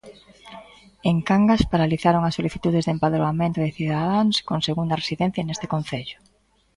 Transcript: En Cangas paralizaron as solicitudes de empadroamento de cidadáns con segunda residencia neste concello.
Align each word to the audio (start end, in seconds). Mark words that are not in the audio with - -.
En 1.09 1.17
Cangas 1.27 1.63
paralizaron 1.71 2.23
as 2.25 2.35
solicitudes 2.37 2.85
de 2.85 2.93
empadroamento 2.95 3.59
de 3.61 3.75
cidadáns 3.77 4.35
con 4.47 4.59
segunda 4.67 4.99
residencia 5.01 5.41
neste 5.45 5.67
concello. 5.73 6.17